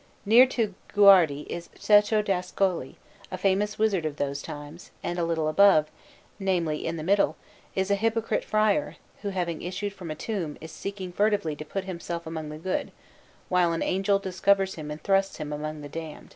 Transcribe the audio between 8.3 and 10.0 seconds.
friar, who, having issued